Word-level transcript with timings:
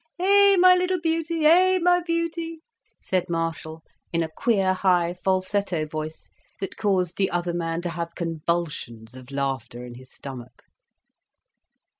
"Eh, 0.17 0.55
my 0.57 0.73
little 0.75 0.99
beauty, 0.99 1.45
eh, 1.45 1.77
my 1.77 2.01
beauty!" 2.01 2.59
said 2.99 3.29
Marshall, 3.29 3.83
in 4.11 4.23
a 4.23 4.31
queer 4.35 4.73
high 4.73 5.13
falsetto 5.13 5.85
voice, 5.85 6.27
that 6.59 6.75
caused 6.75 7.17
the 7.19 7.29
other 7.29 7.53
man 7.53 7.83
to 7.83 7.89
have 7.89 8.15
convulsions 8.15 9.13
of 9.15 9.29
laughter 9.29 9.85
in 9.85 9.93
his 9.93 10.11
stomach. 10.11 10.63